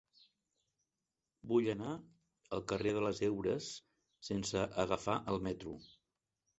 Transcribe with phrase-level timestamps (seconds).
[1.51, 1.91] Vull anar
[2.57, 3.71] al carrer de les Heures
[4.33, 5.81] sense agafar el metro.